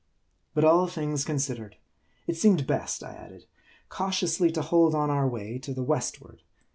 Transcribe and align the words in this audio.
But 0.55 0.63
all 0.63 0.87
things 0.87 1.23
considered, 1.23 1.77
it 2.25 2.35
seemed 2.35 2.65
best, 2.65 3.03
I 3.03 3.13
added, 3.13 3.45
cau 3.89 4.09
tiously 4.09 4.51
to 4.55 4.63
hold 4.63 4.95
on 4.95 5.11
our 5.11 5.27
way 5.29 5.59
to 5.59 5.75
the 5.75 5.83
westward. 5.83 6.41